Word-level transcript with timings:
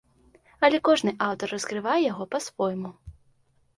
Але 0.67 0.77
кожны 0.87 1.13
аўтар 1.27 1.47
раскрывае 1.57 2.01
яго 2.07 2.23
па-свойму. 2.33 2.91